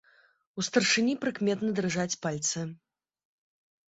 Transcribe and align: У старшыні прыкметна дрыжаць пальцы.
У 0.61 0.63
старшыні 0.67 1.11
прыкметна 1.25 1.69
дрыжаць 1.79 2.19
пальцы. 2.23 2.59